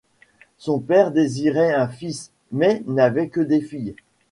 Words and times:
Son 0.57 0.79
père 0.79 1.11
désirait 1.11 1.75
un 1.75 1.87
fils, 1.87 2.31
mais 2.51 2.81
n'avait 2.87 3.29
que 3.29 3.39
des 3.39 3.61
filles. 3.61 3.93